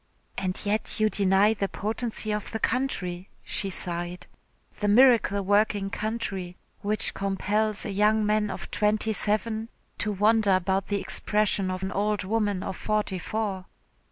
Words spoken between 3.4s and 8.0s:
she sighed, "the miracle working country, which compels a